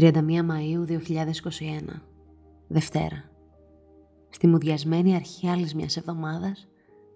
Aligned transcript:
31 0.00 0.12
Μαΐου 0.20 0.86
2021, 0.86 1.00
Δευτέρα. 2.68 3.30
Στη 4.28 4.46
μουδιασμένη 4.46 5.14
αρχή 5.14 5.48
άλλης 5.48 5.74
μιας 5.74 5.96
εβδομάδας 5.96 6.68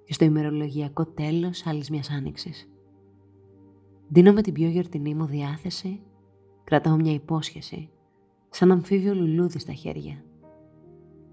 και 0.05 0.13
στο 0.13 0.25
ημερολογιακό 0.25 1.07
τέλος 1.07 1.67
άλλης 1.67 1.91
μιας 1.91 2.11
άνοιξης. 2.11 2.69
Δίνω 4.09 4.33
με 4.33 4.43
την 4.43 4.53
πιο 4.53 4.69
γιορτινή 4.69 5.15
μου 5.15 5.27
διάθεση, 5.27 6.01
κρατάω 6.65 6.97
μια 6.97 7.13
υπόσχεση, 7.13 7.91
σαν 8.51 8.71
αμφίβιο 8.71 9.15
λουλούδι 9.15 9.59
στα 9.59 9.73
χέρια. 9.73 10.25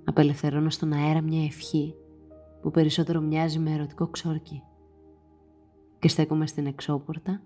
Απελευθερώνω 0.04 0.70
στον 0.70 0.94
αέρα 0.94 1.22
μια 1.22 1.44
ευχή 1.44 1.96
που 2.62 2.72
περισσότερο 2.72 3.22
μοιάζει 3.22 3.60
με 3.60 3.72
ερωτικό 3.74 4.08
ξόρκι. 4.08 4.64
Και 6.00 6.08
στέκομαι 6.08 6.48
στην 6.48 6.66
εξώπορτα, 6.66 7.42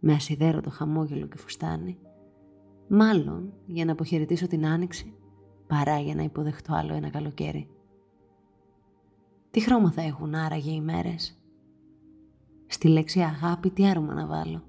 με 0.00 0.12
ασυδέρωτο 0.12 0.70
χαμόγελο 0.70 1.26
και 1.26 1.38
φουστάνι, 1.38 1.98
μάλλον 2.88 3.52
για 3.66 3.84
να 3.84 3.92
αποχαιρετήσω 3.92 4.46
την 4.46 4.66
άνοιξη, 4.66 5.14
παρά 5.66 5.98
για 5.98 6.14
να 6.14 6.22
υποδεχτώ 6.22 6.74
άλλο 6.74 6.94
ένα 6.94 7.10
καλοκαίρι. 7.10 7.68
Τι 9.50 9.60
χρώμα 9.60 9.90
θα 9.90 10.02
έχουν 10.02 10.34
άραγε 10.34 10.70
οι 10.70 10.80
μέρες; 10.80 11.38
Στη 12.66 12.88
λέξη 12.88 13.20
αγάπη 13.20 13.70
τι 13.70 13.86
άρωμα 13.86 14.14
να 14.14 14.26
βάλω; 14.26 14.62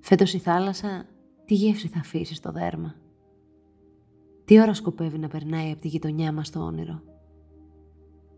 Φέτος 0.00 0.34
η 0.34 0.38
θάλασσα 0.38 1.06
τι 1.44 1.54
γεύση 1.54 1.88
θα 1.88 1.98
αφήσει 1.98 2.34
στο 2.34 2.52
δέρμα; 2.52 2.94
Τι 4.44 4.60
ώρα 4.60 4.74
σκοπεύει 4.74 5.18
να 5.18 5.28
περνάει 5.28 5.70
από 5.70 5.80
τη 5.80 5.88
γειτονιά 5.88 6.32
μας 6.32 6.50
το 6.50 6.60
όνειρο; 6.60 7.02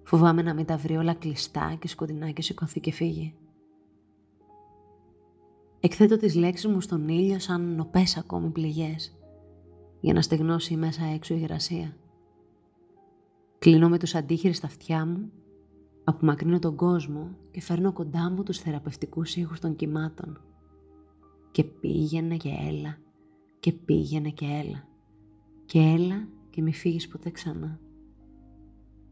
Φοβάμαι 0.02 0.42
να 0.42 0.55
μην 0.55 0.64
τα 0.66 0.77
βρει 0.77 0.97
όλα 0.97 1.14
κλειστά 1.14 1.77
και 1.78 1.88
σκοτεινά 1.88 2.30
και 2.30 2.42
σηκωθεί 2.42 2.80
και 2.80 2.92
φύγει. 2.92 3.34
Εκθέτω 5.84 6.16
τις 6.16 6.34
λέξεις 6.34 6.66
μου 6.66 6.80
στον 6.80 7.09
ήλιο 7.09 7.38
σαν 7.38 7.74
νοπές 7.74 8.16
ακόμη 8.16 8.51
πληγές, 8.51 9.16
για 10.00 10.12
να 10.12 10.22
στεγνώσει 10.22 10.77
μέσα 10.77 11.05
έξω 11.05 11.34
η 11.34 11.39
γρασία. 11.39 11.97
Κλείνω 13.58 13.89
με 13.89 13.98
τους 13.98 14.14
αντίχειρες 14.14 14.56
στα 14.56 14.67
αυτιά 14.67 15.06
μου, 15.06 15.31
απομακρύνω 16.05 16.58
τον 16.58 16.77
κόσμο 16.77 17.36
και 17.50 17.61
φέρνω 17.61 17.92
κοντά 17.92 18.31
μου 18.31 18.42
τους 18.42 18.58
θεραπευτικούς 18.58 19.36
ήχους 19.36 19.61
των 19.61 19.77
κυμάτων. 19.77 20.41
Και 21.50 21.64
πήγαινε 21.64 22.36
και 22.36 22.55
έλα, 22.69 22.98
και 23.61 23.73
πήγαινε 23.73 24.28
και 24.28 24.47
έλα, 24.47 24.89
και 25.64 25.78
έλα 25.78 26.28
και 26.51 26.62
μη 26.62 26.73
φύγεις 26.73 27.08
ποτέ 27.08 27.30
ξανά. 27.30 27.80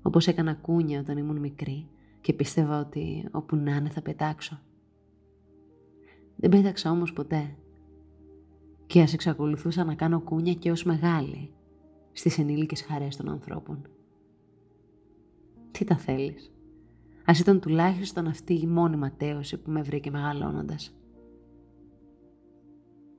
Όπως 0.03 0.27
έκανα 0.27 0.55
κούνια 0.55 1.01
όταν 1.01 1.17
ήμουν 1.17 1.39
μικρή 1.39 1.89
και 2.21 2.33
πίστευα 2.33 2.81
ότι 2.81 3.29
όπου 3.31 3.57
να 3.57 3.77
είναι 3.77 3.89
θα 3.89 4.03
πετάξω. 4.03 4.61
Δεν 6.43 6.51
πέταξα 6.51 6.91
όμως 6.91 7.13
ποτέ. 7.13 7.57
Και 8.87 9.01
ας 9.01 9.13
εξακολουθούσα 9.13 9.85
να 9.85 9.95
κάνω 9.95 10.21
κούνια 10.21 10.55
και 10.55 10.71
ως 10.71 10.85
μεγάλη 10.85 11.51
στις 12.13 12.39
ενήλικες 12.39 12.83
χαρές 12.83 13.17
των 13.17 13.29
ανθρώπων. 13.29 13.87
Τι 15.71 15.85
τα 15.85 15.97
θέλεις. 15.97 16.53
Ας 17.25 17.39
ήταν 17.39 17.61
τουλάχιστον 17.61 18.27
αυτή 18.27 18.55
η 18.55 18.67
μόνη 18.67 18.97
ματέωση 18.97 19.57
που 19.57 19.71
με 19.71 19.83
βρήκε 19.83 20.11
μεγαλώνοντας. 20.11 20.95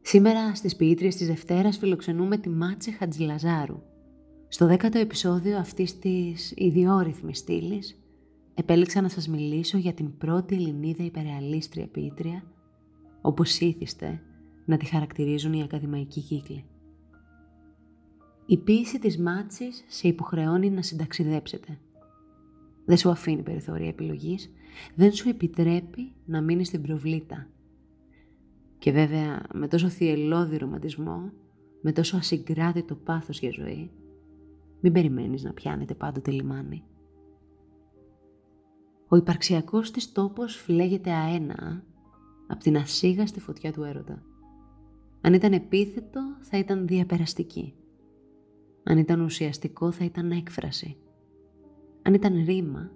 Σήμερα 0.01 0.55
στις 0.55 0.75
ποιήτριες 0.75 1.15
της 1.15 1.27
Δευτέρας 1.27 1.77
φιλοξενούμε 1.77 2.37
τη 2.37 2.49
Μάτσε 2.49 2.91
Χατζηλαζάρου. 2.91 3.81
Στο 4.47 4.65
δέκατο 4.65 4.97
επεισόδιο 4.97 5.57
αυτής 5.57 5.99
της 5.99 6.53
ιδιόρυθμης 6.55 7.37
στήλης, 7.37 7.99
επέλεξα 8.53 9.01
να 9.01 9.09
σας 9.09 9.27
μιλήσω 9.27 9.77
για 9.77 9.93
την 9.93 10.17
πρώτη 10.17 10.55
Ελληνίδα 10.55 11.03
υπερεαλίστρια 11.03 11.87
ποιήτρια 11.87 12.43
όπως 13.25 13.59
ήθιστε 13.59 14.21
να 14.65 14.77
τη 14.77 14.85
χαρακτηρίζουν 14.85 15.53
οι 15.53 15.63
ακαδημαϊκοί 15.63 16.21
κύκλοι. 16.21 16.65
Η 18.45 18.57
ποίηση 18.57 18.99
της 18.99 19.19
μάτσης 19.19 19.83
σε 19.87 20.07
υποχρεώνει 20.07 20.69
να 20.69 20.81
συνταξιδέψετε. 20.81 21.77
Δεν 22.85 22.97
σου 22.97 23.09
αφήνει 23.09 23.43
περιθώρια 23.43 23.87
επιλογής, 23.87 24.51
δεν 24.95 25.11
σου 25.11 25.29
επιτρέπει 25.29 26.13
να 26.25 26.41
μείνεις 26.41 26.67
στην 26.67 26.81
προβλήτα. 26.81 27.47
Και 28.77 28.91
βέβαια 28.91 29.41
με 29.53 29.67
τόσο 29.67 29.89
θυελώδη 29.89 30.57
ρομαντισμό, 30.57 31.31
με 31.81 31.91
τόσο 31.91 32.17
ασυγκράτητο 32.17 32.95
πάθος 32.95 33.39
για 33.39 33.51
ζωή, 33.51 33.91
μην 34.79 34.93
περιμένεις 34.93 35.43
να 35.43 35.53
πιάνετε 35.53 35.93
πάντοτε 35.93 36.31
λιμάνι. 36.31 36.83
Ο 39.07 39.15
υπαρξιακός 39.15 39.91
της 39.91 40.11
τόπος 40.11 40.55
φλέγεται 40.55 41.11
αένα 41.11 41.83
από 42.47 42.59
την 42.59 42.77
ασίγαστη 42.77 43.39
φωτιά 43.39 43.71
του 43.71 43.83
έρωτα. 43.83 44.23
Αν 45.21 45.33
ήταν 45.33 45.53
επίθετο 45.53 46.21
θα 46.41 46.57
ήταν 46.57 46.87
διαπεραστική. 46.87 47.73
Αν 48.83 48.97
ήταν 48.97 49.21
ουσιαστικό 49.21 49.91
θα 49.91 50.05
ήταν 50.05 50.31
έκφραση. 50.31 50.97
Αν 52.01 52.13
ήταν 52.13 52.45
ρήμα 52.45 52.91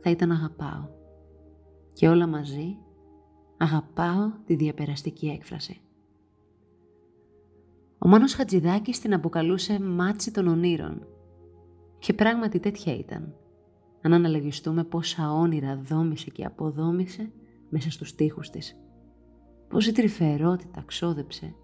θα 0.00 0.10
ήταν 0.10 0.30
αγαπάω. 0.30 0.88
Και 1.92 2.08
όλα 2.08 2.26
μαζί 2.26 2.76
αγαπάω 3.56 4.30
τη 4.46 4.54
διαπεραστική 4.54 5.26
έκφραση. 5.26 5.80
Ο 7.98 8.08
Μάνος 8.08 8.34
Χατζιδάκις 8.34 9.00
την 9.00 9.14
αποκαλούσε 9.14 9.80
Μάτση 9.80 10.30
των 10.30 10.46
ονείρων. 10.46 11.06
Και 11.98 12.12
πράγματι 12.12 12.60
τέτοια 12.60 12.96
ήταν. 12.96 13.34
Αν 14.02 14.12
αναλογιστούμε 14.12 14.84
πόσα 14.84 15.32
όνειρα 15.32 15.76
δόμησε 15.76 16.30
και 16.30 16.44
αποδόμησε 16.44 17.32
μέσα 17.72 17.90
στους 17.90 18.14
τοίχους 18.14 18.50
της. 18.50 18.76
Πόση 19.68 19.92
τρυφερότητα 19.92 20.82
ξόδεψε 20.86 21.54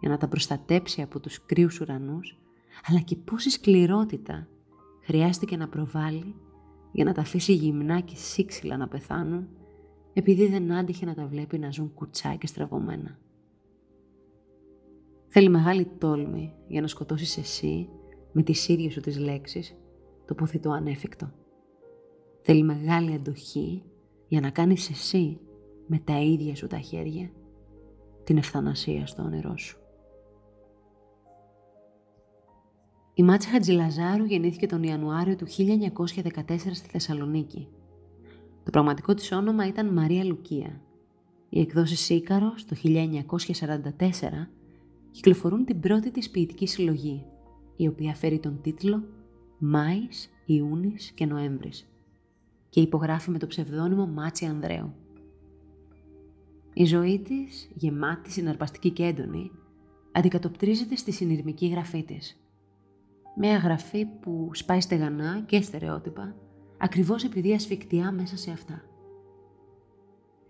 για 0.00 0.08
να 0.08 0.16
τα 0.16 0.28
προστατέψει 0.28 1.02
από 1.02 1.20
τους 1.20 1.46
κρύους 1.46 1.80
ουρανούς, 1.80 2.38
αλλά 2.86 3.00
και 3.00 3.16
πόση 3.16 3.50
σκληρότητα 3.50 4.48
χρειάστηκε 5.04 5.56
να 5.56 5.68
προβάλλει 5.68 6.34
για 6.92 7.04
να 7.04 7.12
τα 7.12 7.20
αφήσει 7.20 7.52
γυμνά 7.52 8.00
και 8.00 8.16
σύξυλα 8.16 8.76
να 8.76 8.88
πεθάνουν, 8.88 9.48
επειδή 10.12 10.46
δεν 10.46 10.72
άντυχε 10.72 11.04
να 11.06 11.14
τα 11.14 11.26
βλέπει 11.26 11.58
να 11.58 11.70
ζουν 11.70 11.94
κουτσά 11.94 12.34
και 12.34 12.46
στραβωμένα. 12.46 13.18
Θέλει 15.28 15.48
μεγάλη 15.48 15.86
τόλμη 15.98 16.54
για 16.68 16.80
να 16.80 16.86
σκοτώσεις 16.86 17.36
εσύ 17.36 17.88
με 18.32 18.42
τις 18.42 18.68
ίδιες 18.68 18.92
σου 18.92 19.00
τις 19.00 19.18
λέξεις 19.18 19.76
το 20.26 20.34
ποθητό 20.34 20.70
ανέφικτο. 20.70 21.32
Θέλει 22.40 22.62
μεγάλη 22.62 23.12
αντοχή 23.12 23.82
για 24.28 24.40
να 24.40 24.50
κάνεις 24.50 24.90
εσύ 24.90 25.40
με 25.86 25.98
τα 25.98 26.20
ίδια 26.20 26.54
σου 26.54 26.66
τα 26.66 26.78
χέρια 26.78 27.30
την 28.24 28.36
ευθανασία 28.36 29.06
στο 29.06 29.22
όνειρό 29.22 29.56
σου. 29.56 29.78
Η 33.14 33.22
Μάτσα 33.22 33.48
Χατζηλαζάρου 33.48 34.24
γεννήθηκε 34.24 34.66
τον 34.66 34.82
Ιανουάριο 34.82 35.36
του 35.36 35.46
1914 35.46 36.56
στη 36.56 36.88
Θεσσαλονίκη. 36.88 37.68
Το 38.64 38.70
πραγματικό 38.70 39.14
της 39.14 39.32
όνομα 39.32 39.66
ήταν 39.66 39.92
Μαρία 39.92 40.24
Λουκία. 40.24 40.80
Οι 41.48 41.60
εκδόσεις 41.60 42.00
Σίκαρο 42.00 42.54
το 42.68 42.76
1944 42.84 44.48
κυκλοφορούν 45.10 45.64
την 45.64 45.80
πρώτη 45.80 46.10
της 46.10 46.30
ποιητική 46.30 46.66
συλλογή, 46.66 47.26
η 47.76 47.86
οποία 47.86 48.14
φέρει 48.14 48.38
τον 48.38 48.60
τίτλο 48.62 49.04
«Μάης, 49.58 50.30
Ιούνις 50.44 51.10
και 51.10 51.26
Νοέμβρης» 51.26 51.88
και 52.68 52.80
υπογράφει 52.80 53.30
με 53.30 53.38
το 53.38 53.46
ψευδόνυμο 53.46 54.06
Μάτσι 54.06 54.44
Ανδρέου. 54.44 54.92
Η 56.76 56.84
ζωή 56.84 57.20
της, 57.20 57.70
γεμάτη, 57.74 58.30
συναρπαστική 58.30 58.90
και 58.90 59.04
έντονη, 59.04 59.50
αντικατοπτρίζεται 60.12 60.96
στη 60.96 61.12
συνειρμική 61.12 61.66
γραφή 61.66 62.02
της. 62.02 62.40
Μια 63.36 63.56
γραφή 63.56 64.06
που 64.06 64.50
σπάει 64.52 64.80
στεγανά 64.80 65.40
και 65.46 65.60
στερεότυπα, 65.60 66.36
ακριβώς 66.78 67.24
επειδή 67.24 67.52
ασφικτιά 67.54 68.12
μέσα 68.12 68.36
σε 68.36 68.50
αυτά. 68.50 68.84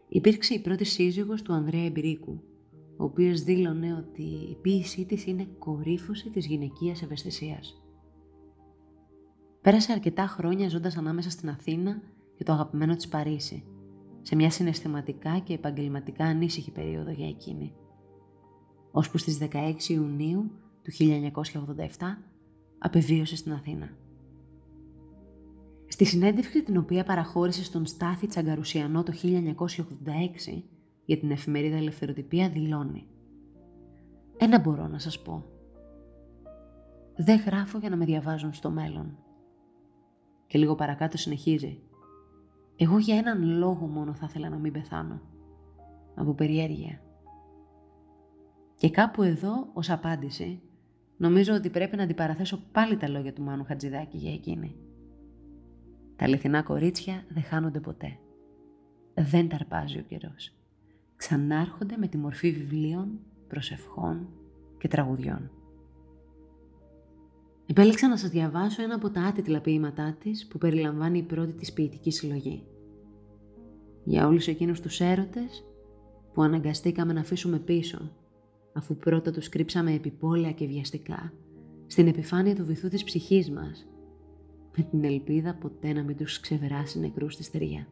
Υπήρξε 0.09 0.55
η 0.55 0.61
πρώτη 0.61 0.85
σύζυγος 0.85 1.43
του 1.43 1.53
Ανδρέα 1.53 1.85
Εμπειρίκου, 1.85 2.43
ο 2.97 3.05
οποίος 3.05 3.43
δήλωνε 3.43 3.95
ότι 3.95 4.23
η 4.23 4.59
ποίησή 4.61 5.05
της 5.05 5.27
είναι 5.27 5.49
κορύφωση 5.59 6.31
της 6.31 6.47
γυναικείας 6.47 7.03
ευαισθησίας. 7.03 7.83
Πέρασε 9.63 9.93
αρκετά 9.93 10.27
χρόνια 10.27 10.69
ζώντας 10.69 10.97
ανάμεσα 10.97 11.31
στην 11.31 11.49
Αθήνα 11.49 12.03
και 12.35 12.45
το 12.45 12.53
αγαπημένο 12.53 12.97
της 12.97 13.09
Παρίσι, 13.09 13.65
σε 14.25 14.35
μια 14.37 14.51
συναισθηματικά 14.51 15.39
και 15.39 15.55
επαγγελματικά 15.55 16.25
ανήσυχη 16.25 16.71
περίοδο 16.71 17.11
για 17.11 17.29
εκείνη. 17.29 17.73
Ώσπου 18.91 19.19
στις 19.19 19.39
16 19.41 19.89
Ιουνίου 19.89 20.51
του 20.83 20.93
1987 20.99 21.87
απεβίωσε 22.79 23.37
στην 23.37 23.53
Αθήνα. 23.53 23.97
Στη 25.87 26.05
συνέντευξη 26.05 26.63
την 26.63 26.77
οποία 26.77 27.05
παραχώρησε 27.05 27.65
στον 27.65 27.87
Στάθη 27.87 28.27
Τσαγκαρουσιανό 28.27 29.03
το 29.03 29.13
1986 29.23 30.63
για 31.05 31.19
την 31.19 31.31
εφημερίδα 31.31 31.77
Ελευθεροτυπία 31.77 32.49
δηλώνει 32.49 33.07
«Ένα 34.37 34.61
μπορώ 34.61 34.89
να 34.89 34.99
σας 34.99 35.23
πω. 35.23 35.45
Δεν 37.17 37.41
γράφω 37.47 37.79
για 37.79 37.91
να 37.91 37.97
με 37.97 38.05
διαβάζουν 38.05 38.53
στο 38.53 38.71
μέλλον». 38.71 39.19
Και 40.47 40.59
λίγο 40.59 40.75
παρακάτω 40.75 41.17
συνεχίζει 41.17 41.83
εγώ 42.77 42.99
για 42.99 43.17
έναν 43.17 43.59
λόγο 43.59 43.87
μόνο 43.87 44.15
θα 44.15 44.27
ήθελα 44.29 44.49
να 44.49 44.57
μην 44.57 44.73
πεθάνω. 44.73 45.21
Από 46.15 46.33
περιέργεια. 46.35 47.01
Και 48.77 48.91
κάπου 48.91 49.23
εδώ, 49.23 49.69
ως 49.73 49.91
απάντηση, 49.91 50.63
νομίζω 51.17 51.55
ότι 51.55 51.71
πρέπει 51.71 51.97
να 51.97 52.03
αντιπαραθέσω 52.03 52.61
πάλι 52.73 52.97
τα 52.97 53.09
λόγια 53.09 53.33
του 53.33 53.43
Μάνου 53.43 53.65
Χατζηδάκη 53.65 54.17
για 54.17 54.33
εκείνη. 54.33 54.77
Τα 56.17 56.25
αληθινά 56.25 56.63
κορίτσια 56.63 57.25
δεν 57.29 57.43
χάνονται 57.43 57.81
ποτέ. 57.81 58.19
Δεν 59.15 59.49
ταρπάζει 59.49 59.99
ο 59.99 60.03
καιρός. 60.03 60.53
Ξανάρχονται 61.17 61.97
με 61.97 62.07
τη 62.07 62.17
μορφή 62.17 62.53
βιβλίων, 62.53 63.19
προσευχών 63.49 64.29
και 64.79 64.89
τραγουδιών. 64.89 65.51
Επέλεξα 67.67 68.09
να 68.09 68.17
σας 68.17 68.31
διαβάσω 68.31 68.83
ένα 68.83 68.95
από 68.95 69.11
τα 69.11 69.23
άτιτλα 69.23 69.61
ποίηματά 69.61 70.17
της 70.21 70.47
που 70.47 70.59
περιλαμβάνει 70.59 71.19
η 71.19 71.23
πρώτη 71.23 71.53
της 71.53 71.73
ποιητική 71.73 72.11
συλλογή. 72.11 72.65
Για 74.05 74.27
όλους 74.27 74.47
εκείνους 74.47 74.81
τους 74.81 75.01
έρωτες 75.01 75.65
που 76.33 76.43
αναγκαστήκαμε 76.43 77.13
να 77.13 77.21
αφήσουμε 77.21 77.59
πίσω 77.59 78.11
αφού 78.73 78.97
πρώτα 78.97 79.31
τους 79.31 79.49
κρύψαμε 79.49 79.93
επιπόλαια 79.93 80.53
και 80.53 80.67
βιαστικά 80.67 81.33
στην 81.87 82.07
επιφάνεια 82.07 82.55
του 82.55 82.65
βυθού 82.65 82.89
της 82.89 83.05
ψυχής 83.05 83.51
μας 83.51 83.87
με 84.77 84.83
την 84.83 85.05
ελπίδα 85.05 85.55
ποτέ 85.55 85.93
να 85.93 86.03
μην 86.03 86.17
τους 86.17 86.41
ξεβεράσει 86.41 86.99
νεκρούς 86.99 87.35
στη 87.35 87.43
στεριά. 87.43 87.89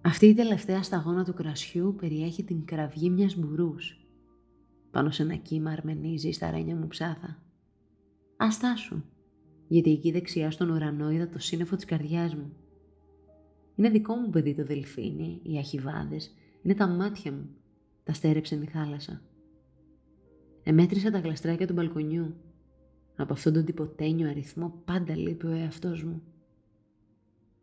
Αυτή 0.00 0.26
η 0.26 0.34
τελευταία 0.34 0.82
σταγόνα 0.82 1.24
του 1.24 1.34
κρασιού 1.34 1.94
περιέχει 2.00 2.44
την 2.44 2.64
κραυγή 2.64 3.10
μιας 3.10 3.36
μπουρούς. 3.36 4.07
Πάνω 4.90 5.10
σε 5.10 5.22
ένα 5.22 5.34
κύμα 5.34 5.70
αρμενίζεις 5.70 6.36
στα 6.36 6.50
ρένια 6.50 6.76
μου 6.76 6.86
ψάθα. 6.86 7.42
Αστάσου, 8.36 9.02
γιατί 9.68 9.90
εκεί 9.90 10.10
δεξιά 10.10 10.50
στον 10.50 10.70
ουρανό 10.70 11.10
είδα 11.10 11.28
το 11.28 11.38
σύννεφο 11.38 11.76
της 11.76 11.84
καρδιάς 11.84 12.34
μου. 12.34 12.52
Είναι 13.74 13.90
δικό 13.90 14.14
μου 14.14 14.30
παιδί 14.30 14.54
το 14.54 14.64
δελφίνι, 14.64 15.40
οι 15.42 15.58
αχιβάδες, 15.58 16.34
είναι 16.62 16.74
τα 16.74 16.86
μάτια 16.86 17.32
μου. 17.32 17.48
Τα 18.04 18.12
στέρεψε 18.12 18.54
η 18.54 18.66
θάλασσα. 18.66 19.22
Εμέτρησα 20.62 21.10
τα 21.10 21.18
γλαστράκια 21.18 21.66
του 21.66 21.72
μπαλκονιού. 21.72 22.34
Από 23.16 23.32
αυτόν 23.32 23.52
τον 23.52 23.64
τυποτένιο 23.64 24.28
αριθμό 24.28 24.82
πάντα 24.84 25.16
λείπει 25.16 25.46
ο 25.46 25.50
εαυτός 25.50 26.04
μου. 26.04 26.22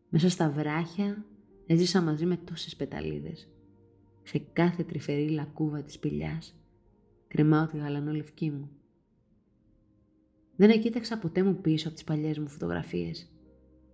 Μέσα 0.10 0.30
στα 0.30 0.50
βράχια 0.50 1.26
Έζησα 1.68 2.02
μαζί 2.02 2.26
με 2.26 2.38
τόσες 2.38 2.76
πεταλίδες. 2.76 3.48
Σε 4.24 4.42
κάθε 4.54 4.84
τρυφερή 4.84 5.30
λακκούβα 5.30 5.84
της 5.84 5.94
σπηλιάς 5.94 6.56
κρεμάω 7.28 7.66
τη 7.66 7.78
γαλανόλευκή 7.78 8.52
μου. 8.52 8.70
Δεν 10.56 10.70
εκοίταξα 10.70 11.20
ποτέ 11.20 11.44
μου 11.44 11.56
πίσω 11.62 11.88
από 11.88 11.96
τις 11.96 12.06
παλιές 12.06 12.40
μου 12.40 12.48
φωτογραφίες, 12.48 13.32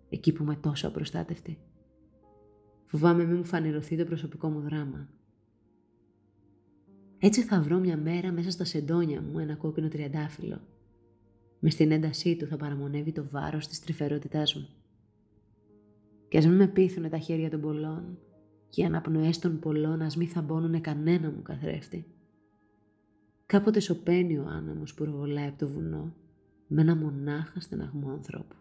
εκεί 0.10 0.31
που 0.31 0.44
είμαι 0.44 0.56
τόσο 0.56 0.88
απροστάτευτη. 0.88 1.57
Φοβάμαι 2.86 3.25
μη 3.25 3.33
μου 3.33 3.44
φανερωθεί 3.44 3.98
το 3.98 4.06
προσωπικό 4.06 4.50
μου 4.50 4.60
δράμα. 4.60 5.10
Έτσι 7.19 7.42
θα 7.42 7.62
βρω 7.62 7.80
μια 7.80 7.98
μέρα 7.98 8.31
μέσα 8.31 8.51
στα 8.51 8.63
σεντόνια 8.63 9.22
μου 9.22 9.39
ένα 9.39 9.56
κόκκινο 9.56 9.88
τριαντάφυλλο. 9.88 10.62
Με 11.60 11.69
στην 11.69 11.92
έντασή 11.92 12.36
του 12.36 12.45
θα 12.48 12.57
παραμονεύει 12.57 13.12
το 13.12 13.25
βάρος 13.31 13.68
της 13.68 13.80
τρυφερότητάς 13.80 14.56
μου. 14.56 14.68
Και 16.28 16.38
ας 16.38 16.45
μην 16.45 16.56
με 16.56 16.68
πείθουνε 16.68 17.10
τα 17.10 17.18
χέρια 17.18 17.50
των 17.50 17.62
πολλών 17.62 18.18
και 18.69 18.81
οι 18.81 18.86
αναπνοές 18.86 19.39
των 19.39 19.60
πολλών 19.60 20.01
ας 20.01 20.16
μην 20.16 20.28
θαμπώνουνε 20.28 20.80
κανένα 20.80 21.31
μου 21.31 21.42
καθρέφτη. 21.42 22.06
Κάποτε 23.51 23.80
σωπαίνει 23.80 24.38
ο 24.38 24.45
άνεμος 24.48 24.94
που 24.94 25.06
ροβολάει 25.06 25.48
από 25.48 25.57
το 25.57 25.68
βουνό 25.68 26.13
με 26.68 26.81
ένα 26.81 26.95
μονάχα 26.95 27.59
στεναγμό 27.59 28.09
ανθρώπου. 28.09 28.56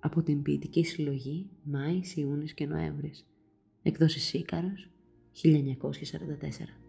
Από 0.00 0.22
την 0.22 0.42
ποιητική 0.42 0.84
συλλογή 0.84 1.50
Μάης, 1.62 2.16
Ιούνις 2.16 2.54
και 2.54 2.66
Νοέμβρης. 2.66 3.26
Εκδόσεις 3.82 4.24
Σίκαρος, 4.24 4.90
1944. 5.32 6.83